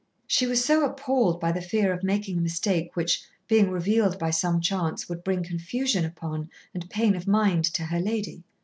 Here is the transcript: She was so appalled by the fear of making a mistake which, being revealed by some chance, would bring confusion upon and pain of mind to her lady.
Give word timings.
She 0.25 0.47
was 0.47 0.65
so 0.65 0.83
appalled 0.83 1.39
by 1.39 1.51
the 1.51 1.61
fear 1.61 1.93
of 1.93 2.01
making 2.01 2.35
a 2.35 2.41
mistake 2.41 2.95
which, 2.95 3.23
being 3.47 3.69
revealed 3.69 4.17
by 4.17 4.31
some 4.31 4.59
chance, 4.59 5.07
would 5.07 5.23
bring 5.23 5.43
confusion 5.43 6.05
upon 6.05 6.49
and 6.73 6.89
pain 6.89 7.15
of 7.15 7.27
mind 7.27 7.65
to 7.65 7.83
her 7.83 7.99
lady. 7.99 8.43